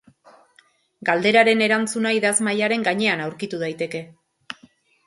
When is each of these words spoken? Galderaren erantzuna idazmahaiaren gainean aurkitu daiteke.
Galderaren 1.09 1.61
erantzuna 1.67 2.15
idazmahaiaren 2.21 2.89
gainean 2.89 3.23
aurkitu 3.29 3.63
daiteke. 3.67 4.05